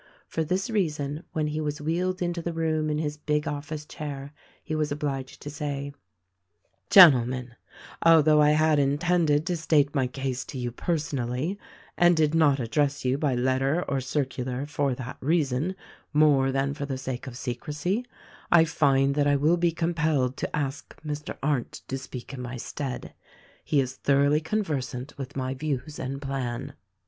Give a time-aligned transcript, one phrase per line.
[0.27, 4.33] For this reason, when he was wheeled into the room in his big office chair
[4.63, 5.93] he was obliged to say:
[6.89, 7.53] "Gentlemen,
[8.01, 11.59] although I had intended to state my case to you personally—
[11.99, 15.75] and did not address you by letter or circular for that reason,
[16.13, 18.03] more than for the sake of secrecy—
[18.51, 21.37] I find that I will be compelled to ask Mr.
[21.43, 23.13] Arndt to speak in my stead.
[23.63, 26.73] He is thoroughly conversant with my views and plan."